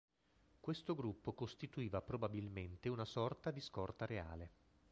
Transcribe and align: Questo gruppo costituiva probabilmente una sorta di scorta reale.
Questo 0.59 0.95
gruppo 0.95 1.31
costituiva 1.33 2.01
probabilmente 2.01 2.89
una 2.89 3.05
sorta 3.05 3.51
di 3.51 3.61
scorta 3.61 4.07
reale. 4.07 4.49